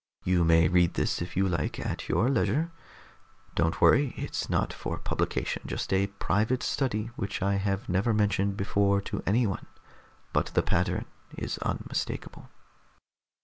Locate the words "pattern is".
10.63-11.59